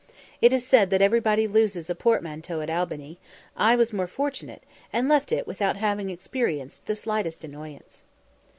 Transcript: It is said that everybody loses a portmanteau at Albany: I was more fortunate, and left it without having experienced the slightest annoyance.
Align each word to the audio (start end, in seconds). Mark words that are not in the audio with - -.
It 0.41 0.51
is 0.51 0.65
said 0.65 0.89
that 0.89 1.01
everybody 1.03 1.45
loses 1.45 1.87
a 1.87 1.93
portmanteau 1.93 2.59
at 2.61 2.71
Albany: 2.71 3.19
I 3.55 3.75
was 3.75 3.93
more 3.93 4.07
fortunate, 4.07 4.63
and 4.91 5.07
left 5.07 5.31
it 5.31 5.45
without 5.45 5.77
having 5.77 6.09
experienced 6.09 6.87
the 6.87 6.95
slightest 6.95 7.43
annoyance. 7.43 8.03